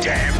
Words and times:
damn 0.00 0.39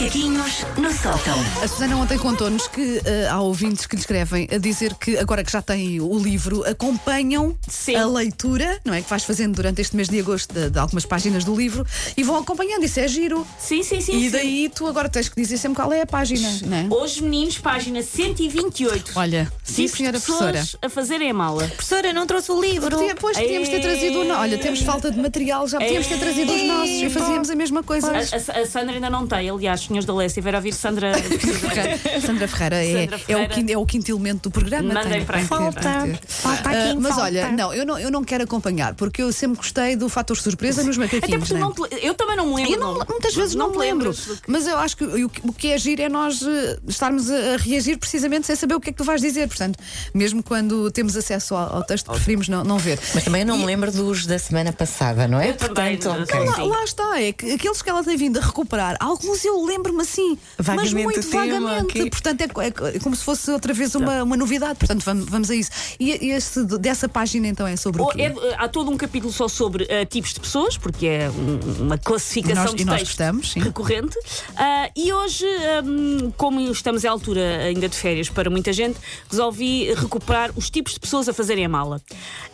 Macaquinhos 0.00 0.62
no 0.76 0.92
sótão. 0.92 1.34
A 1.62 1.66
Susana 1.66 1.96
ontem 1.96 2.18
contou-nos 2.18 2.68
que 2.68 3.00
eh, 3.02 3.28
há 3.30 3.40
ouvintes 3.40 3.86
que 3.86 3.96
lhe 3.96 4.00
escrevem 4.02 4.46
a 4.52 4.58
dizer 4.58 4.92
que 4.94 5.16
agora 5.16 5.42
que 5.42 5.50
já 5.50 5.62
têm 5.62 6.02
o 6.02 6.18
livro, 6.18 6.62
acompanham 6.68 7.56
Sim. 7.66 7.94
a 7.96 8.04
leitura, 8.06 8.78
não 8.84 8.92
é? 8.92 9.00
Que 9.00 9.08
vais 9.08 9.24
fazendo 9.24 9.54
durante 9.56 9.80
este 9.80 9.96
mês 9.96 10.06
de 10.10 10.20
agosto 10.20 10.52
de, 10.52 10.68
de 10.68 10.78
algumas 10.78 11.06
páginas 11.06 11.44
do 11.44 11.56
livro 11.56 11.86
e 12.14 12.22
vão 12.22 12.36
acompanhando. 12.36 12.84
Isso 12.84 13.00
é 13.00 13.08
giro. 13.08 13.46
Sim, 13.58 13.82
sim, 13.82 14.02
sim. 14.02 14.18
E 14.18 14.24
sim. 14.26 14.30
daí 14.30 14.68
tu 14.68 14.86
agora 14.86 15.08
tens 15.08 15.30
que 15.30 15.40
dizer 15.40 15.56
sempre 15.56 15.76
qual 15.76 15.90
é 15.94 16.02
a 16.02 16.06
página, 16.06 16.46
não 16.66 16.76
é? 16.76 16.86
Hoje, 16.90 17.22
meninos, 17.22 17.56
página 17.56 18.02
128. 18.02 19.12
Olha, 19.16 19.50
sim, 19.64 19.88
senhora 19.88 20.20
professora. 20.20 20.62
a 20.82 20.90
fazerem 20.90 21.30
a 21.30 21.34
mala. 21.34 21.68
Professora, 21.68 22.12
não 22.12 22.26
trouxe 22.26 22.52
o 22.52 22.60
livro. 22.60 22.98
Pois 23.18 23.38
podíamos 23.38 23.70
ter 23.70 23.80
trazido 23.80 24.20
o 24.20 24.24
no... 24.24 24.34
Olha, 24.34 24.58
temos 24.58 24.82
falta 24.82 25.10
de 25.10 25.18
material, 25.18 25.66
já 25.66 25.78
podíamos 25.78 26.06
ter 26.06 26.18
trazido 26.18 26.52
os 26.52 26.62
nossos 26.64 26.90
e 27.02 27.08
fazíamos 27.08 27.48
a 27.48 27.54
mesma 27.54 27.82
coisa. 27.82 28.12
A, 28.12 28.18
a- 28.18 28.60
a 28.60 28.66
Sandra 28.66 28.92
ainda 28.96 29.08
não 29.08 29.26
tem, 29.26 29.48
aliás, 29.48 29.85
senhores 29.86 30.04
da 30.06 30.14
Leste, 30.14 30.34
se 30.34 30.40
tiver 30.40 30.54
a 30.54 30.58
ouvir 30.58 30.72
Sandra. 30.72 31.12
precisa- 31.16 32.20
Sandra 32.26 32.48
Ferreira 32.48 32.84
é, 32.84 33.00
Sandra 33.02 33.16
é, 33.16 33.18
o 33.18 33.20
Ferreira. 33.26 33.54
quinto, 33.54 33.72
é 33.72 33.78
o 33.78 33.86
quinto 33.86 34.10
elemento 34.10 34.42
do 34.44 34.50
programa. 34.50 34.94
Mandem 34.94 35.24
para 35.24 35.40
Falta. 35.40 35.80
ter. 35.80 36.20
Falta 36.28 36.70
aqui, 36.70 36.96
mas 36.98 37.08
falta. 37.14 37.22
olha, 37.22 37.52
não 37.52 37.74
eu, 37.74 37.86
não, 37.86 37.98
eu 37.98 38.10
não 38.10 38.24
quero 38.24 38.44
acompanhar, 38.44 38.94
porque 38.94 39.22
eu 39.22 39.32
sempre 39.32 39.56
gostei 39.58 39.96
do 39.96 40.08
fator 40.08 40.36
surpresa 40.36 40.82
nos 40.82 40.96
Até 40.98 41.16
macaquinhos. 41.16 41.38
porque 41.40 41.54
né? 41.54 41.60
não 41.60 41.72
te 41.72 41.80
le- 41.82 42.00
eu 42.06 42.14
também 42.14 42.36
não 42.36 42.46
me 42.46 42.54
lembro. 42.56 42.72
Eu 42.72 42.78
não- 42.80 42.94
muitas 43.08 43.34
vezes 43.34 43.54
não, 43.54 43.70
te 43.70 43.78
me 43.78 43.84
lembro, 43.84 44.12
que- 44.12 44.38
mas 44.46 44.66
eu 44.66 44.76
acho 44.78 44.96
que 44.96 45.04
o, 45.04 45.28
que- 45.28 45.40
o 45.48 45.52
que 45.52 45.72
é 45.72 45.78
giro 45.78 46.02
é 46.02 46.08
nós 46.08 46.42
eh, 46.42 46.78
estarmos 46.88 47.30
a, 47.30 47.56
reagir 47.58 47.98
precisamente 47.98 48.46
sem 48.46 48.56
saber 48.56 48.74
o 48.74 48.80
que 48.80 48.90
é 48.90 48.92
que 48.92 48.98
tu 48.98 49.04
vais 49.04 49.20
dizer. 49.20 49.46
Portanto, 49.48 49.78
mesmo 50.14 50.42
quando 50.42 50.90
temos 50.90 51.16
acesso 51.16 51.54
ao, 51.54 51.76
ao 51.76 51.82
texto, 51.84 52.10
preferimos 52.10 52.48
não, 52.48 52.64
não 52.64 52.78
ver. 52.78 52.98
Mas 53.14 53.24
também 53.24 53.42
eu 53.42 53.46
não 53.46 53.58
me 53.58 53.64
lembro 53.64 53.90
dos 53.92 54.26
da 54.26 54.38
semana 54.38 54.72
passada, 54.72 55.26
não 55.28 55.40
é? 55.40 55.50
Eu 55.50 55.56
também, 55.56 55.96
Portanto, 55.96 56.16
não 56.16 56.22
ok. 56.22 56.54
sei. 56.54 56.64
Lá, 56.64 56.76
lá 56.78 56.84
está, 56.84 57.20
é 57.22 57.32
que 57.32 57.52
aqueles 57.52 57.82
que 57.82 57.90
ela 57.90 58.02
tem 58.04 58.16
vindo 58.16 58.38
a 58.38 58.42
recuperar, 58.42 58.96
alguns 59.00 59.44
eu 59.44 59.64
lembro-me 59.76 60.02
assim, 60.02 60.38
mas 60.58 60.66
Vagamente 60.66 60.94
muito 60.94 61.20
o 61.20 61.22
tema, 61.30 61.60
vagamente. 61.60 61.98
ok. 61.98 62.10
Portanto, 62.10 62.40
é, 62.40 62.44
é 62.66 62.96
é 62.96 62.98
como 63.00 63.14
se 63.14 63.22
fosse 63.24 63.50
outra 63.50 63.72
vez 63.72 63.94
uma, 63.94 64.22
uma 64.22 64.36
novidade. 64.36 64.78
Portanto, 64.78 65.02
vamos, 65.04 65.26
vamos 65.28 65.50
a 65.50 65.54
isso. 65.54 65.70
E 66.00 66.10
esse, 66.30 66.64
dessa 66.78 67.08
página 67.08 67.46
então 67.48 67.66
é 67.66 67.76
sobre 67.76 68.00
o 68.00 68.04
Ou 68.04 68.10
quê? 68.10 68.22
é- 68.22 68.54
há 68.58 68.68
todo 68.68 68.90
um 68.90 68.96
capítulo 68.96 69.32
só 69.32 69.48
sobre 69.48 69.84
ah, 69.90 70.04
tipos 70.06 70.32
de 70.32 70.40
pessoas, 70.40 70.76
porque 70.78 71.06
é 71.06 71.30
um- 71.30 71.82
uma 71.84 71.98
classificação 71.98 72.64
nós- 72.64 72.74
de 72.74 72.84
nós 72.84 73.02
gostamos, 73.02 73.52
sim. 73.52 73.60
recorrente. 73.60 74.16
Ah, 74.56 74.90
e 74.96 75.12
hoje, 75.12 75.46
hum, 75.84 76.32
como 76.36 76.60
estamos 76.60 77.04
à 77.04 77.10
altura 77.10 77.58
ainda 77.64 77.88
de 77.88 77.96
férias 77.96 78.28
para 78.28 78.48
muita 78.50 78.72
gente, 78.72 78.98
resolvi 79.30 79.92
recuperar 79.94 80.50
os 80.56 80.70
tipos 80.70 80.94
de 80.94 81.00
pessoas 81.00 81.28
a 81.28 81.32
fazerem 81.34 81.64
a 81.64 81.68
mala. 81.68 82.00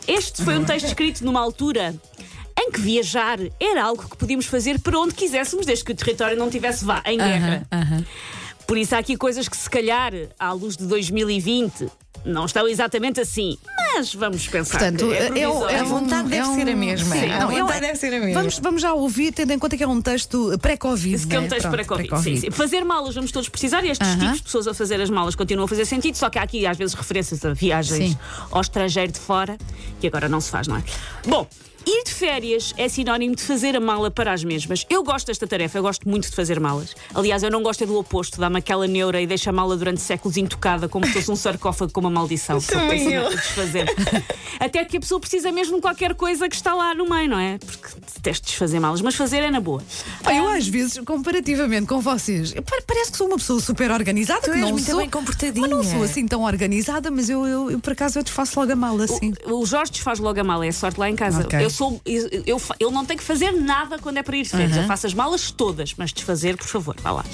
Este 0.07 0.43
foi 0.43 0.57
um 0.57 0.63
texto 0.65 0.87
escrito 0.87 1.23
numa 1.23 1.39
altura. 1.39 1.95
Em 2.65 2.71
que 2.71 2.79
viajar 2.79 3.39
era 3.59 3.83
algo 3.83 4.07
que 4.09 4.15
podíamos 4.15 4.45
fazer 4.45 4.79
para 4.79 4.97
onde 4.97 5.13
quiséssemos, 5.13 5.65
desde 5.65 5.83
que 5.83 5.91
o 5.91 5.95
território 5.95 6.37
não 6.37 6.49
tivesse 6.49 6.85
vá 6.85 7.01
em 7.05 7.17
guerra. 7.17 7.67
Por 8.65 8.77
isso 8.77 8.95
há 8.95 8.99
aqui 8.99 9.17
coisas 9.17 9.49
que, 9.49 9.57
se 9.57 9.69
calhar, 9.69 10.13
à 10.39 10.53
luz 10.53 10.77
de 10.77 10.85
2020, 10.85 11.89
não 12.23 12.45
estão 12.45 12.65
exatamente 12.69 13.19
assim. 13.19 13.57
Mas 13.95 14.13
vamos 14.15 14.47
pensar. 14.47 14.79
Portanto, 14.79 15.07
que 15.09 15.13
é, 15.13 15.39
é, 15.39 15.73
é 15.73 15.79
A 15.79 15.83
vontade 15.83 16.29
deve 16.29 16.49
é 16.49 16.55
ser 16.55 16.69
a 16.71 16.75
mesma. 16.75 17.15
Sim, 17.15 17.25
A 17.31 17.39
não, 17.41 17.49
vontade 17.49 17.59
eu- 17.75 17.81
deve 17.81 17.95
ser 17.99 18.13
a 18.13 18.19
mesma. 18.21 18.33
Vamos, 18.39 18.59
vamos 18.59 18.81
já 18.81 18.93
ouvir, 18.93 19.33
tendo 19.33 19.51
em 19.51 19.59
conta 19.59 19.75
que 19.75 19.83
é 19.83 19.87
um 19.87 20.01
texto 20.01 20.57
pré-Covid. 20.61 21.27
Que 21.27 21.35
é 21.35 21.39
um 21.41 21.47
texto 21.49 21.69
pré-Covid. 21.69 22.51
Fazer 22.51 22.85
malas 22.85 23.13
vamos 23.13 23.31
todos 23.33 23.49
precisar 23.49 23.83
e 23.83 23.89
estes 23.89 24.07
tipos 24.13 24.37
de 24.37 24.43
pessoas 24.43 24.67
a 24.69 24.73
fazer 24.73 25.01
as 25.01 25.09
malas 25.09 25.35
continuam 25.35 25.65
a 25.65 25.67
fazer 25.67 25.85
sentido, 25.85 26.15
só 26.15 26.29
que 26.29 26.39
há 26.39 26.43
aqui 26.43 26.65
às 26.65 26.77
vezes 26.77 26.95
referências 26.95 27.43
a 27.43 27.53
viagens 27.53 28.11
Sim. 28.11 28.17
ao 28.49 28.61
estrangeiro 28.61 29.11
de 29.11 29.19
fora, 29.19 29.57
que 29.99 30.07
agora 30.07 30.29
não 30.29 30.39
se 30.39 30.49
faz, 30.49 30.67
não 30.69 30.77
é? 30.77 30.83
Bom. 31.27 31.45
Ir 31.85 32.03
de 32.05 32.13
férias 32.13 32.73
é 32.77 32.87
sinónimo 32.87 33.35
de 33.35 33.43
fazer 33.43 33.75
a 33.75 33.79
mala 33.79 34.09
para 34.09 34.31
as 34.31 34.43
mesmas. 34.43 34.85
Eu 34.89 35.03
gosto 35.03 35.27
desta 35.27 35.45
tarefa, 35.45 35.77
eu 35.77 35.81
gosto 35.81 36.07
muito 36.07 36.29
de 36.29 36.35
fazer 36.35 36.59
malas. 36.59 36.95
Aliás, 37.13 37.43
eu 37.43 37.51
não 37.51 37.61
gosto 37.61 37.83
é 37.83 37.87
do 37.87 37.97
oposto, 37.97 38.39
dá-me 38.39 38.59
aquela 38.59 38.87
neura 38.87 39.21
e 39.21 39.27
deixa 39.27 39.49
a 39.49 39.53
mala 39.53 39.75
durante 39.75 39.99
séculos 39.99 40.37
intocada, 40.37 40.87
como 40.87 41.05
se 41.05 41.13
fosse 41.13 41.31
um 41.31 41.35
sarcófago 41.35 41.91
com 41.91 41.99
uma 41.99 42.09
maldição. 42.09 42.59
Também 42.61 43.05
pensa 43.05 43.09
eu. 43.11 43.29
desfazer. 43.29 43.85
Até 44.59 44.85
que 44.85 44.97
a 44.97 44.99
pessoa 44.99 45.19
precisa 45.19 45.51
mesmo 45.51 45.75
de 45.75 45.81
qualquer 45.81 46.15
coisa 46.15 46.47
que 46.47 46.55
está 46.55 46.73
lá 46.73 46.95
no 46.95 47.09
meio, 47.09 47.29
não 47.29 47.39
é? 47.39 47.57
Porque 47.57 47.87
detesto 48.15 48.47
desfazer 48.47 48.79
malas, 48.79 49.01
mas 49.01 49.15
fazer 49.15 49.43
é 49.43 49.51
na 49.51 49.59
boa. 49.59 49.83
Pá, 50.23 50.33
eu 50.33 50.47
às 50.47 50.67
vezes, 50.67 50.99
comparativamente 51.05 51.87
com 51.87 51.99
vocês, 51.99 52.53
parece 52.87 53.11
que 53.11 53.17
sou 53.17 53.27
uma 53.27 53.37
pessoa 53.37 53.59
super 53.59 53.91
organizada. 53.91 54.41
Tu 54.41 54.51
que 54.51 54.57
não 54.57 54.69
muito 54.71 54.85
sou, 54.85 54.99
bem 54.99 55.09
comportadinha. 55.09 55.67
Mas 55.67 55.69
não 55.69 55.83
sou 55.83 56.03
assim 56.03 56.25
tão 56.25 56.43
organizada, 56.43 57.11
mas 57.11 57.29
eu, 57.29 57.45
eu, 57.45 57.71
eu, 57.71 57.79
por 57.79 57.91
acaso 57.91 58.19
eu 58.19 58.23
desfaço 58.23 58.57
logo 58.57 58.71
a 58.71 58.75
mala 58.75 59.03
assim. 59.03 59.33
O 59.45 59.65
Jorge 59.65 59.91
desfaz 59.91 60.19
logo 60.19 60.39
a 60.39 60.43
mala, 60.43 60.65
é 60.65 60.71
sorte 60.71 60.99
lá 60.99 61.09
em 61.09 61.15
casa. 61.15 61.41
Ok. 61.41 61.63
Eu 61.63 61.72
sou. 61.73 62.01
Eu, 62.05 62.61
eu, 62.79 62.91
não 62.91 63.05
tem 63.05 63.17
que 63.17 63.23
fazer 63.23 63.51
nada 63.51 63.97
quando 63.99 64.17
é 64.17 64.23
para 64.23 64.37
ir 64.37 64.43
de 64.43 64.49
férias. 64.49 64.77
Eu 64.77 64.83
faço 64.83 65.07
as 65.07 65.13
malas 65.13 65.51
todas, 65.51 65.93
mas 65.97 66.13
desfazer, 66.13 66.55
por 66.55 66.67
favor, 66.67 66.95
vá 67.01 67.11
lá. 67.11 67.25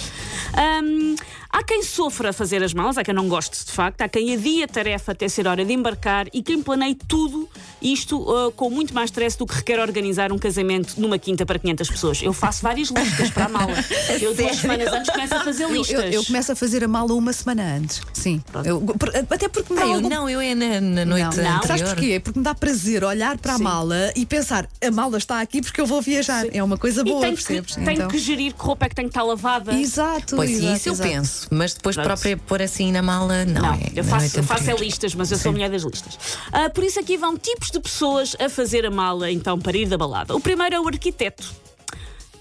Ahm, 0.53 1.15
há 1.51 1.63
quem 1.63 1.83
sofra 1.83 2.29
a 2.29 2.33
fazer 2.33 2.63
as 2.63 2.73
malas, 2.73 2.97
há 2.97 3.03
quem 3.03 3.13
não 3.13 3.27
goste 3.27 3.65
de 3.65 3.71
facto, 3.71 4.01
há 4.01 4.07
quem 4.09 4.33
adie 4.33 4.63
a 4.63 4.67
tarefa 4.67 5.11
até 5.11 5.27
ser 5.27 5.47
hora 5.47 5.63
de 5.65 5.73
embarcar 5.73 6.27
e 6.33 6.41
quem 6.41 6.61
planeie 6.61 6.95
tudo 7.07 7.49
isto 7.81 8.25
ah, 8.29 8.51
com 8.55 8.69
muito 8.69 8.93
mais 8.93 9.09
stress 9.09 9.37
do 9.37 9.45
que 9.45 9.55
requer 9.55 9.79
organizar 9.79 10.31
um 10.31 10.37
casamento 10.37 10.99
numa 10.99 11.17
quinta 11.17 11.45
para 11.45 11.57
500 11.59 11.89
pessoas. 11.89 12.21
Eu 12.21 12.33
faço 12.33 12.61
várias 12.61 12.89
listas 12.89 13.29
para 13.31 13.45
a 13.45 13.49
mala. 13.49 13.73
Eu 14.21 14.33
duas 14.35 14.57
semanas 14.57 14.91
antes 14.91 15.09
começo 15.11 15.33
a 15.35 15.43
fazer 15.43 15.63
Eu, 15.63 15.71
listas. 15.71 15.99
eu- 16.05 16.11
eu 16.11 16.25
começo 16.25 16.51
a 16.51 16.55
fazer 16.55 16.83
a 16.83 16.87
mala 16.87 17.13
uma 17.13 17.31
semana 17.31 17.75
antes. 17.77 18.01
Sim. 18.13 18.41
Eu- 18.65 18.81
por- 18.81 19.09
até 19.15 19.47
porque 19.47 19.73
me 19.73 19.79
dá 19.79 19.85
Ah, 19.85 19.87
eu 19.87 19.93
algum- 19.95 20.09
não, 20.09 20.29
eu 20.29 20.41
é 20.41 20.53
na, 20.55 20.81
na 20.81 21.05
noite 21.05 21.21
Não, 21.23 21.27
anterior. 21.57 21.63
Sabes 21.67 21.83
porquê? 21.83 22.19
Porque 22.19 22.39
me 22.39 22.43
dá 22.43 22.53
prazer 22.53 23.03
olhar 23.03 23.37
para 23.37 23.53
a 23.53 23.57
Sim. 23.57 23.63
mala 23.63 24.11
e 24.15 24.25
pensar 24.25 24.67
a 24.85 24.91
mala 24.91 25.17
está 25.17 25.39
aqui 25.41 25.61
porque 25.61 25.79
eu 25.79 25.85
vou 25.85 26.01
viajar. 26.01 26.45
É 26.51 26.61
uma 26.63 26.77
coisa 26.77 27.01
E 27.01 27.05
boa, 27.05 27.21
tenho 27.21 27.37
que, 27.37 27.43
percebes? 27.43 27.75
tenho 27.75 27.91
Então- 27.91 28.07
que 28.09 28.17
gerir 28.17 28.53
que 28.53 28.61
roupa 28.61 28.85
é 28.85 28.89
que 28.89 28.95
tem 28.95 29.05
que 29.05 29.11
estar 29.11 29.23
lavada. 29.23 29.73
Exato. 29.73 30.35
Pois 30.35 30.49
exato, 30.51 30.75
isso 30.77 30.89
eu 30.89 30.93
exato. 30.93 31.09
Penso, 31.39 31.47
mas 31.51 31.73
depois 31.73 31.95
Pronto. 31.95 32.07
própria 32.07 32.37
pôr 32.37 32.61
assim 32.61 32.91
na 32.91 33.01
mala, 33.01 33.45
não, 33.45 33.61
Não, 33.61 33.73
é. 33.73 33.91
eu 33.95 34.03
na 34.03 34.09
faço, 34.09 34.21
noite 34.25 34.37
eu 34.37 34.43
faço 34.43 34.69
é 34.71 34.73
listas, 34.75 35.15
mas 35.15 35.31
eu 35.31 35.37
sou 35.37 35.51
mulher 35.51 35.69
das 35.69 35.83
listas. 35.83 36.17
Ah, 36.51 36.69
por 36.69 36.83
isso 36.83 36.99
aqui 36.99 37.17
vão 37.17 37.37
tipos 37.37 37.71
de 37.71 37.79
pessoas 37.79 38.35
a 38.39 38.49
fazer 38.49 38.85
a 38.85 38.91
mala, 38.91 39.31
então, 39.31 39.59
para 39.59 39.77
ir 39.77 39.87
da 39.87 39.97
balada. 39.97 40.35
O 40.35 40.39
primeiro 40.39 40.75
é 40.75 40.79
o 40.79 40.87
arquiteto. 40.87 41.68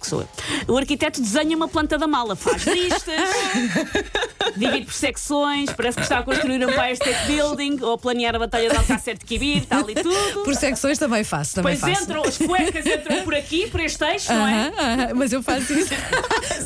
Que 0.01 0.07
sou 0.07 0.21
eu. 0.21 0.29
O 0.75 0.77
arquiteto 0.79 1.21
desenha 1.21 1.57
uma 1.57 1.69
planta 1.69 1.99
da 1.99 2.07
mala, 2.07 2.37
faz 2.37 2.65
listas, 2.67 3.21
divide 4.57 4.85
por 4.87 4.95
secções, 4.95 5.71
parece 5.73 5.97
que 5.97 6.03
está 6.03 6.19
a 6.19 6.23
construir 6.23 6.65
um 6.65 6.71
Empire 6.71 6.93
State 6.93 7.27
Building 7.27 7.79
ou 7.83 7.95
a 7.95 7.99
planear 7.99 8.35
a 8.35 8.39
Batalha 8.39 8.71
de 8.71 8.77
Alcácer 8.77 9.19
de 9.19 9.25
Quibir, 9.25 9.65
tal 9.67 9.89
e 9.91 9.95
tudo. 9.95 10.45
Por 10.45 10.55
secções 10.55 10.99
também 10.99 11.25
faço, 11.25 11.57
também 11.57 11.75
Depois 11.75 11.93
faço. 11.93 12.05
entram, 12.05 12.23
as 12.25 12.39
cuecas 12.39 12.87
entram 12.87 13.23
por 13.25 13.35
aqui, 13.35 13.67
por 13.69 13.81
este 13.81 14.05
eixo, 14.05 14.33
não 14.33 14.47
é? 14.47 14.69
Aham, 14.69 14.73
aham, 15.03 15.15
mas 15.15 15.33
eu 15.33 15.43
faço 15.43 15.73
isso. 15.73 15.91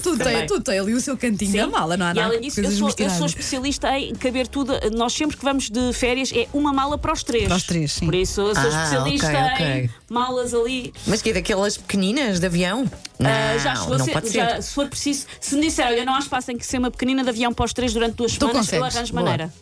tu, 0.02 0.16
tens, 0.18 0.46
tu 0.46 0.60
tens 0.60 0.80
ali 0.80 0.94
o 0.94 1.00
seu 1.00 1.16
cantinho 1.16 1.52
da 1.56 1.66
mala, 1.66 1.96
não 1.96 2.06
há 2.06 2.10
e 2.10 2.14
nada 2.14 2.26
além 2.28 2.40
disso, 2.40 2.60
eu 2.60 2.70
sou, 2.70 2.90
eu 2.98 3.10
sou 3.10 3.26
especialista 3.26 3.98
em 3.98 4.14
caber 4.14 4.46
tudo. 4.46 4.72
Nós 4.94 5.12
sempre 5.12 5.36
que 5.36 5.44
vamos 5.44 5.68
de 5.70 5.92
férias 5.92 6.30
é 6.34 6.46
uma 6.52 6.72
mala 6.72 6.98
para 6.98 7.12
os 7.12 7.22
três. 7.22 7.46
Para 7.46 7.56
os 7.56 7.62
três, 7.64 7.92
sim. 7.92 8.04
Por 8.04 8.14
isso 8.14 8.40
eu 8.40 8.54
sou 8.54 8.64
Ah, 8.64 8.68
especialista 8.84 9.26
ok, 9.28 9.40
ok. 9.52 9.66
em 9.66 9.90
malas 10.12 10.54
ali. 10.54 10.92
Mas 11.06 11.22
que 11.22 11.30
é 11.30 11.32
daquelas 11.32 11.76
pequeninas 11.76 12.38
de 12.40 12.46
avião? 12.46 12.90
Não, 13.22 13.30
Ah, 13.30 13.58
já 13.58 13.74
chegou 13.76 13.94
a 13.94 13.98
não 13.98 14.04
ser- 14.04 14.12
pode 14.12 14.30
já, 14.32 14.48
ser. 14.56 14.62
se 14.62 14.74
for 14.74 14.88
preciso, 14.88 15.26
se 15.40 15.54
me 15.54 15.62
disser, 15.62 15.86
olha, 15.86 16.04
não 16.04 16.14
há 16.14 16.18
espaço 16.18 16.50
em 16.50 16.58
que 16.58 16.66
ser 16.66 16.78
uma 16.78 16.90
pequenina 16.90 17.22
de 17.22 17.28
avião 17.30 17.52
para 17.52 17.64
os 17.64 17.72
três 17.72 17.92
durante 17.92 18.14
duas 18.16 18.32
Tu 18.32 18.38
semanas, 18.46 18.72
eu 18.72 18.84
arranjo 18.84 19.12
boa. 19.12 19.22
maneira. 19.24 19.52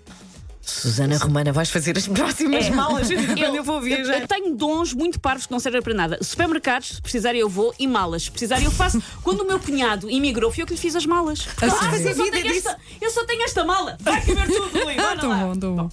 Susana 0.62 1.16
Romana, 1.18 1.52
vais 1.52 1.68
fazer 1.68 1.96
as 1.98 2.06
próximas 2.06 2.66
É. 2.66 2.70
malas 2.70 3.08
quando 3.36 3.56
eu 3.56 3.64
vou 3.64 3.80
viajar. 3.80 4.20
Eu 4.20 4.28
tenho 4.28 4.54
dons 4.54 4.92
muito 4.94 5.18
parvos 5.18 5.46
que 5.46 5.52
não 5.52 5.58
servem 5.58 5.82
para 5.82 5.94
nada. 5.94 6.18
Supermercados, 6.22 6.90
se 6.90 7.02
precisar 7.02 7.34
eu 7.34 7.48
vou, 7.48 7.74
e 7.78 7.88
malas. 7.88 8.24
Se 8.24 8.30
precisar 8.30 8.62
eu 8.62 8.70
faço. 8.70 9.02
Quando 9.24 9.40
o 9.40 9.46
meu 9.46 9.58
cunhado 9.58 10.08
imigrou, 10.08 10.52
fui 10.52 10.62
eu 10.62 10.66
que 10.66 10.74
lhe 10.74 10.78
fiz 10.78 10.94
as 10.94 11.04
malas. 11.06 11.48
Ah, 11.60 11.70
sério? 11.90 12.08
eu, 12.08 12.14
só 12.14 12.30
tenho 12.30 12.48
esta, 12.56 12.78
eu 13.00 13.10
só 13.10 13.24
tenho 13.24 13.42
esta 13.42 13.64
mala. 13.64 13.96
Vai 14.00 14.20
caber 14.20 14.46
tudo, 14.46 14.84
Rui. 14.84 14.94
bora 15.00 15.18
Tão 15.18 15.30
lá. 15.30 15.54
bom, 15.54 15.74
bom. 15.76 15.90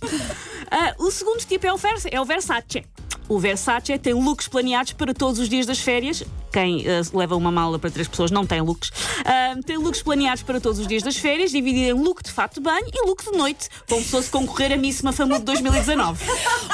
Ah, 0.69 0.94
o 0.99 1.09
segundo 1.09 1.39
tipo 1.39 1.66
é 1.66 1.73
o, 1.73 1.78
Vers 1.78 2.03
é 2.11 2.22
o 2.22 2.25
Versace. 2.25 2.85
O 3.30 3.40
Versace 3.40 3.98
tem 3.98 4.14
looks 4.14 4.47
planeados 4.47 4.94
para 4.94 5.14
todos 5.14 5.40
os 5.40 5.50
dias 5.50 5.66
das 5.66 5.79
férias. 5.79 6.24
Quem 6.52 6.85
ah, 6.88 7.02
leva 7.14 7.35
uma 7.35 7.52
mala 7.52 7.78
para 7.78 7.90
três 7.91 8.08
pessoas 8.08 8.32
não 8.32 8.46
tem 8.46 8.62
looks. 8.62 8.90
Ah, 9.26 9.56
tem 9.66 9.78
looks 9.78 10.02
planeados 10.02 10.44
para 10.44 10.62
todos 10.62 10.79
os 10.79 10.88
dias 10.88 11.03
das 11.03 11.18
férias, 11.18 11.52
dividido 11.52 11.88
em 11.88 11.94
look 11.94 12.24
de 12.24 12.32
fato 12.32 12.56
de 12.56 12.62
banho 12.62 12.88
e 12.94 13.06
look 13.06 13.24
de 13.29 13.38
noite, 13.38 13.68
como 13.88 14.02
se 14.02 14.09
fosse 14.09 14.29
concorrer 14.29 14.72
a 14.72 14.78
Miss 14.78 15.02
Mafamudo 15.02 15.44
2019. 15.44 16.24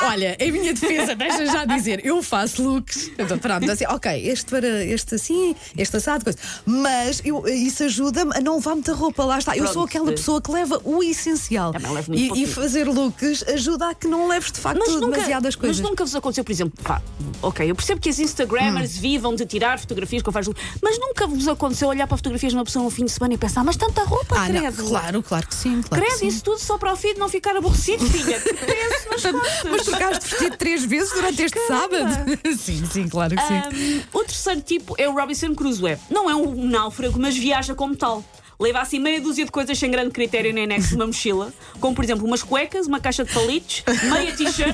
Olha, 0.04 0.38
em 0.40 0.52
minha 0.52 0.74
defesa, 0.74 1.16
deixa 1.16 1.46
já 1.48 1.66
dizer, 1.66 2.06
eu 2.06 2.22
faço 2.22 2.64
looks. 2.64 3.12
Então, 3.18 3.38
pronto, 3.38 3.70
assim, 3.70 3.86
ok, 3.88 4.28
este 4.28 4.46
para 4.52 4.86
este 4.86 5.16
assim, 5.16 5.56
este 5.78 5.98
assado, 5.98 6.24
coisa. 6.24 6.38
Mas 6.66 7.22
eu- 7.26 7.48
isso 7.48 7.84
ajuda-me 7.84 8.36
a 8.38 8.42
não 8.42 8.56
levar 8.56 8.76
muita 8.76 8.94
roupa, 8.94 9.26
lá 9.26 9.40
está. 9.40 9.58
Eu 9.58 9.68
sou 9.68 9.84
aquela 9.86 10.12
pessoa 10.12 10.42
que 10.42 10.52
leva 10.52 10.80
o 10.84 11.02
essencial. 11.04 11.74
E, 12.16 12.44
e 12.44 12.48
fazer 12.48 12.88
looks 12.88 13.44
ajuda 13.48 13.90
a 13.90 13.96
que 13.96 14.08
não 14.08 14.28
leves 14.28 14.52
de 14.52 14.60
facto 14.60 14.80
demasiadas 15.00 15.56
coisas. 15.56 15.80
mas 15.80 15.90
nunca 15.90 16.06
vos 16.06 16.16
aconteceu. 16.16 16.43
Por 16.44 16.51
exemplo, 16.51 16.74
pá, 16.84 17.01
ok, 17.42 17.69
eu 17.69 17.75
percebo 17.75 18.00
que 18.01 18.10
as 18.10 18.19
Instagrammers 18.19 18.98
vivam 18.98 19.36
de 19.36 19.45
tirar 19.45 19.80
fotografias 19.80 20.22
com 20.22 20.31
faz 20.31 20.48
mas 20.81 21.00
nunca 21.00 21.25
vos 21.28 21.48
aconteceu 21.48 21.88
olhar 21.88 22.07
para 22.07 22.18
fotografias 22.18 22.51
de 22.51 22.57
uma 22.57 22.66
pessoa 22.66 22.84
no 22.84 22.90
fim 22.92 23.06
de 23.06 23.12
semana 23.12 23.34
e 23.34 23.38
pensar, 23.38 23.63
mas 23.63 23.75
tanta 23.78 24.04
roupa, 24.04 24.36
Ah, 24.38 24.50
não, 24.50 24.60
credo. 24.62 24.84
claro, 24.88 25.24
claro 25.24 25.48
que 25.48 25.56
sim. 25.56 25.81
Claro 25.81 26.01
que 26.04 26.07
Credo, 26.10 26.19
sim. 26.19 26.28
isso 26.28 26.44
tudo 26.44 26.60
só 26.60 26.78
para 26.78 26.94
o 26.94 26.95
filho 26.95 27.18
não 27.19 27.30
ficar 27.30 27.56
aborrecido, 27.56 28.06
filha. 28.06 28.40
Que 28.40 28.54
peso 28.54 29.10
nas 29.12 29.22
costas. 29.22 29.72
Mas 29.72 29.86
trocaste 29.86 30.30
vestido 30.30 30.57
três 30.57 30.84
vezes 30.86 31.13
durante 31.13 31.42
este 31.42 31.60
sábado? 31.68 32.06
sim, 32.57 32.86
sim, 32.86 33.07
claro 33.07 33.36
que 33.36 33.42
sim. 33.44 34.04
Um, 34.13 34.19
o 34.19 34.24
terceiro 34.24 34.62
tipo 34.62 34.96
é 34.98 35.07
o 35.07 35.13
Robinson 35.13 35.54
Crusoe. 35.56 35.98
Não 36.10 36.30
é 36.30 36.36
um 36.36 36.66
náufrago, 36.66 37.19
mas 37.19 37.36
viaja 37.38 37.74
como 37.75 37.96
tal. 37.96 38.24
Leva 38.63 38.80
assim 38.80 38.98
meia 38.98 39.19
dúzia 39.19 39.44
de 39.44 39.51
coisas 39.51 39.77
sem 39.77 39.92
grande 39.92 40.12
critério 40.12 40.54
nem 40.54 40.63
anexo 40.63 40.94
numa 40.94 41.07
mochila, 41.07 41.51
como 41.81 41.94
por 41.94 42.01
exemplo 42.06 42.25
umas 42.25 42.42
cuecas, 42.42 42.88
uma 42.88 42.98
caixa 42.98 43.25
de 43.25 43.33
palitos, 43.33 43.83
meia 44.10 44.31
t-shirt, 44.31 44.74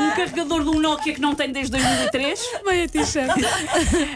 um 0.00 0.10
carregador 0.10 0.64
de 0.64 0.70
um 0.70 0.80
Nokia 0.80 1.14
que 1.14 1.20
não 1.20 1.32
tem 1.34 1.52
desde 1.52 1.70
2003. 1.70 2.40
Meia 2.66 2.88
t-shirt. 2.88 3.30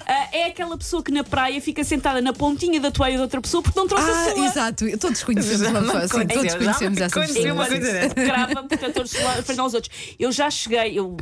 Ah, 0.06 0.28
é 0.32 0.46
aquela 0.46 0.76
pessoa 0.76 1.02
que 1.02 1.10
na 1.12 1.22
praia 1.24 1.60
fica 1.60 1.82
sentada 1.84 2.20
na 2.20 2.32
pontinha 2.32 2.80
da 2.80 2.90
toalha 2.90 3.16
de 3.16 3.22
outra 3.22 3.40
pessoa 3.40 3.62
porque 3.62 3.78
não 3.78 3.86
trouxe 3.86 4.10
a 4.10 4.12
Ah, 4.12 4.32
sua. 4.34 4.46
exato. 4.46 4.98
Todos 4.98 5.22
conhecemos 5.22 5.60
Já 5.60 5.70
uma 5.70 5.80
pessoa. 5.80 6.00
Sim, 6.00 6.16
aconteceu, 6.16 6.40
todos 6.42 6.54
conhecemos 6.54 7.00
essa 7.00 7.20
pessoa. 7.20 8.08
grava 8.26 8.62
protetor 8.64 9.06
solar 9.08 9.42
frente 9.42 9.60
aos 9.60 9.74
outros. 9.74 9.94
Eu 10.18 10.32
já 10.32 10.50
cheguei, 10.50 10.98
eu, 10.98 11.16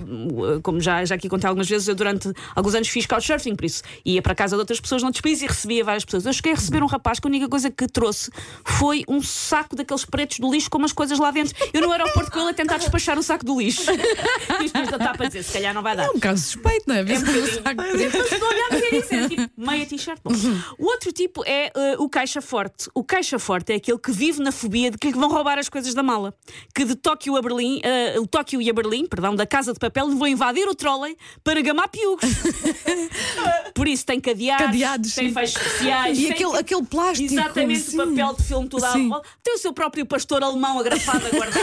como 0.63 0.81
já, 0.81 1.05
já 1.05 1.15
aqui 1.17 1.29
contei 1.29 1.49
algumas 1.49 1.69
vezes, 1.69 1.87
eu 1.89 1.95
durante 1.95 2.33
alguns 2.55 2.75
anos 2.75 2.89
fiz 2.89 3.07
couchsurfing, 3.07 3.55
por 3.55 3.65
isso 3.65 3.83
ia 4.05 4.23
para 4.23 4.33
a 4.33 4.37
casa 4.37 4.57
de 4.57 4.61
outras 4.61 4.81
pessoas 4.81 5.03
noutros 5.03 5.21
países 5.21 5.43
e 5.43 5.47
recebia 5.47 5.85
várias 5.85 6.05
pessoas. 6.05 6.27
Eu 6.27 6.33
cheguei 6.33 6.53
a 6.53 6.57
receber 6.57 6.83
um 6.83 6.87
rapaz 6.87 7.19
que 7.21 7.27
a 7.29 7.42
única 7.43 7.49
coisa 7.49 7.71
que 7.71 7.87
trouxe 7.87 8.31
foi 8.65 9.05
um 9.09 9.23
saco 9.23 9.75
daqueles 9.77 10.05
pretos 10.05 10.39
do 10.39 10.51
lixo 10.51 10.71
com 10.71 10.79
umas 10.79 10.93
coisas 10.93 11.19
lá 11.19 11.31
dentro. 11.31 11.55
Eu 11.73 11.83
no 11.83 11.91
aeroporto 11.91 12.31
com 12.31 12.41
ele 12.41 12.51
a 12.51 12.55
tentar 12.55 12.79
despachar 12.79 13.19
o 13.19 13.23
saco 13.23 13.45
do 13.45 13.59
lixo. 13.59 13.83
E 13.91 14.91
da 14.91 14.99
tapa 14.99 15.25
a 15.25 15.27
dizer, 15.27 15.43
se 15.43 15.53
calhar 15.53 15.75
não 15.75 15.83
vai 15.83 15.97
dar. 15.97 16.05
É 16.05 16.11
um 16.11 16.21
caso 16.21 16.43
suspeito, 16.43 16.85
não 16.87 16.95
é? 16.97 17.03
Vê 17.05 17.15
É 17.15 17.19
um 17.19 17.21
bocadinho. 17.21 18.13
é 19.11 19.29
tipo 19.29 19.51
meia 19.57 19.87
t-shirt. 19.87 20.21
O 20.79 20.85
outro 20.87 21.13
tipo 21.13 21.43
é 21.45 21.71
eh, 21.75 21.97
o 21.99 22.09
caixa 22.09 22.41
forte. 22.41 22.89
O 22.95 23.03
caixa 23.05 23.39
forte 23.39 23.73
é 23.73 23.77
aquele 23.77 23.99
que 23.99 24.13
vive 24.13 24.41
na 24.41 24.53
fobia 24.53 24.91
de 24.91 24.99
que 24.99 25.09
lhe 25.09 25.19
vão 25.19 25.29
roubar 25.29 25.59
as 25.59 25.69
coisas 25.69 25.95
da 25.95 26.03
mala. 26.03 26.35
Que 26.75 26.85
de 26.85 26.95
Tóquio 26.95 27.37
a 27.37 27.43
Berlim, 27.43 27.81
eh, 27.83 28.19
o 28.19 28.27
Tóquio 28.27 28.61
e 28.61 28.71
a 28.71 28.73
Berlim, 28.73 29.07
perdão, 29.07 29.35
da 29.35 29.47
casa 29.47 29.73
de 29.73 29.79
papel, 29.79 30.09
lhe 30.09 30.15
vão 30.15 30.29
invadir 30.29 30.69
o 30.69 30.75
trolley 30.75 31.17
para 31.43 31.61
gamar 31.61 31.89
piugos. 31.89 32.25
Por 33.75 33.89
isso 33.89 34.05
tem 34.07 34.21
cadeados, 34.21 34.67
Cadeados, 34.67 35.15
tem 35.15 35.33
fechos 35.33 35.57
especiais. 35.57 36.19
E 36.19 36.31
aquele, 36.31 36.57
aquele 36.57 36.83
plástico. 36.85 37.22
Exatamente, 37.25 37.81
sim. 37.81 37.97
papel 37.97 38.35
de 38.35 38.43
filme 38.45 38.69
tudo 38.69 38.85
à 38.85 38.93
Sim. 38.93 39.09
volta. 39.09 39.29
Tem 39.43 39.55
o 39.55 39.59
seu 39.59 39.73
próprio 39.73 40.05
pastor 40.07 40.43
alemão 40.43 40.79
agrafado 40.79 41.27
a 41.27 41.31
guardar 41.31 41.63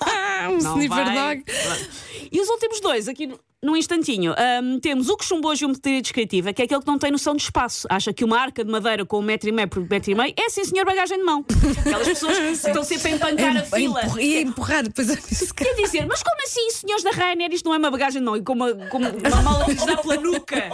Ah, 0.00 0.48
um 0.74 0.88
vai. 0.88 1.36
dog. 1.36 1.44
E 2.32 2.40
os 2.40 2.48
últimos 2.48 2.80
dois, 2.80 3.08
aqui 3.08 3.30
num 3.62 3.74
instantinho, 3.76 4.32
ahm, 4.36 4.78
temos 4.80 5.08
o 5.08 5.16
que 5.16 5.24
chumbou 5.24 5.50
a 5.50 5.54
geometria 5.54 6.00
descritiva, 6.00 6.52
que 6.52 6.62
é 6.62 6.66
aquele 6.66 6.80
que 6.80 6.86
não 6.86 6.98
tem 6.98 7.10
noção 7.10 7.34
de 7.34 7.42
espaço. 7.42 7.86
Acha 7.90 8.12
que 8.12 8.22
uma 8.24 8.38
arca 8.38 8.62
de 8.64 8.70
madeira 8.70 9.04
com 9.04 9.18
um 9.18 9.22
metro 9.22 9.48
e 9.48 9.52
meio 9.52 9.66
por 9.66 9.80
metro 9.88 10.10
e 10.10 10.14
meio 10.14 10.34
é 10.36 10.48
sim, 10.50 10.62
senhor, 10.64 10.84
bagagem 10.84 11.18
de 11.18 11.24
mão. 11.24 11.44
Aquelas 11.80 12.06
pessoas 12.06 12.38
que 12.38 12.44
estão 12.68 12.84
sempre 12.84 13.12
a 13.12 13.16
empancar 13.16 13.56
a 13.56 13.60
É, 13.60 13.64
fila. 13.64 14.00
empurra- 14.02 14.22
E 14.22 14.36
a 14.36 14.40
empurrar 14.42 14.82
depois 14.84 15.10
a. 15.10 15.16
Quer 15.16 15.74
dizer, 15.74 16.06
mas 16.06 16.22
como 16.22 16.42
assim, 16.44 16.70
senhores 16.70 17.02
da 17.02 17.10
Ryanair, 17.10 17.52
isto 17.52 17.64
não 17.64 17.74
é 17.74 17.78
uma 17.78 17.90
bagagem 17.90 18.20
de 18.20 18.24
mão, 18.26 18.36
e 18.36 18.42
com 18.42 18.52
uma, 18.52 18.72
com 18.72 18.98
uma 18.98 19.42
mala 19.42 19.64
que 19.64 19.72
lhes 19.72 19.84
dá 19.84 19.96
pela 19.96 20.16
nuca? 20.16 20.70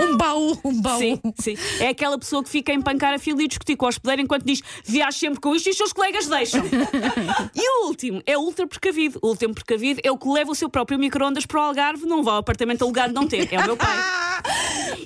Um 0.00 0.16
baú, 0.16 0.58
um 0.64 0.80
baú. 0.80 0.98
Sim, 0.98 1.20
sim. 1.38 1.54
É 1.80 1.88
aquela 1.88 2.18
pessoa 2.18 2.42
que 2.42 2.48
fica 2.48 2.72
a 2.72 2.74
empancar 2.74 3.12
a 3.14 3.18
fila 3.18 3.42
e 3.42 3.46
discutir 3.46 3.76
com 3.76 3.84
o 3.86 3.88
hospedeiro 3.88 4.22
enquanto 4.22 4.44
diz 4.44 4.62
viaje 4.84 5.18
sempre 5.18 5.38
com 5.38 5.54
isto 5.54 5.66
e 5.68 5.70
os 5.70 5.76
seus 5.76 5.92
colegas 5.92 6.26
deixam. 6.26 6.62
e 7.54 7.68
o 7.84 7.86
último 7.88 8.20
é 8.26 8.36
ultra 8.36 8.66
precavido. 8.66 9.18
O 9.22 9.31
último 9.32 9.54
precavido 9.54 10.00
é 10.04 10.10
o 10.10 10.16
que 10.16 10.28
leva 10.28 10.50
o 10.50 10.54
seu 10.54 10.68
próprio 10.68 10.98
micro-ondas 10.98 11.44
para 11.46 11.60
o 11.60 11.62
Algarve, 11.64 12.06
não 12.06 12.22
vai 12.22 12.34
ao 12.34 12.40
apartamento 12.40 12.82
alugado 12.82 13.12
não 13.12 13.26
ter. 13.26 13.48
É 13.52 13.58
o 13.58 13.64
meu 13.64 13.76
pai. 13.76 13.96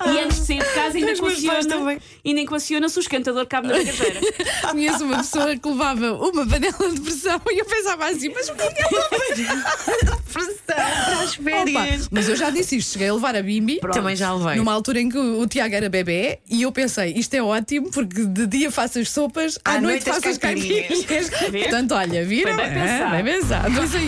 E 0.06 0.18
antes 0.20 0.40
de 0.40 0.46
sair 0.46 0.58
de 0.58 0.74
casa 0.74 0.98
ainda 0.98 1.06
meus 1.06 1.20
pais 1.20 1.42
equaciona, 1.44 1.68
também. 1.68 1.98
ainda 2.24 2.40
equaciona 2.40 2.88
se 2.88 2.98
o 2.98 3.00
esquentador 3.00 3.46
cabe 3.46 3.68
na 3.68 3.74
bagageira. 3.74 4.20
Conheço 4.70 5.04
uma 5.04 5.16
pessoa 5.18 5.56
que 5.56 5.68
levava 5.68 6.12
uma 6.12 6.46
panela 6.46 6.90
de 6.92 7.00
pressão 7.00 7.40
e 7.50 7.58
eu 7.58 7.64
pensava 7.64 8.06
assim, 8.06 8.28
mas 8.28 8.48
o 8.48 8.54
que 8.54 8.62
é 8.62 8.70
que 8.70 8.82
ela 8.82 10.16
Pressão 10.32 10.54
para 10.66 11.22
as 11.22 11.36
Opa, 11.38 12.08
Mas 12.10 12.28
eu 12.28 12.36
já 12.36 12.50
disse 12.50 12.76
isto, 12.76 12.92
cheguei 12.92 13.08
a 13.08 13.14
levar 13.14 13.34
a 13.36 13.42
Bimbi. 13.42 13.80
Também 13.92 14.14
já 14.16 14.34
levei. 14.34 14.56
Numa 14.56 14.72
altura 14.72 15.00
em 15.00 15.08
que 15.08 15.16
o, 15.16 15.40
o 15.40 15.46
Tiago 15.46 15.74
era 15.74 15.88
bebê 15.88 16.40
e 16.48 16.62
eu 16.62 16.72
pensei, 16.72 17.12
isto 17.16 17.32
é 17.34 17.42
ótimo 17.42 17.90
porque 17.90 18.24
de 18.26 18.46
dia 18.46 18.70
faço 18.70 18.98
as 18.98 19.08
sopas, 19.10 19.58
à, 19.64 19.74
À 19.74 19.80
noite, 19.80 20.04
noite 20.06 20.14
faço 20.14 20.28
as 20.28 20.38
caipirinhas. 20.38 21.04
Portanto, 21.62 21.92
olha, 21.94 22.24
viram? 22.24 22.54
Foi 22.54 22.64
bem 22.64 22.76
Ah, 22.82 22.86
pensado. 22.86 23.10
bem 23.10 23.24
pensado. 23.24 23.66
Aí 23.66 23.74